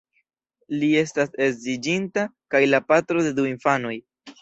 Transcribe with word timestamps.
Li 0.83 0.89
estas 1.01 1.37
edziĝinta, 1.47 2.25
kaj 2.57 2.65
la 2.73 2.83
patro 2.91 3.29
de 3.31 3.39
du 3.41 3.51
infanoj. 3.55 3.99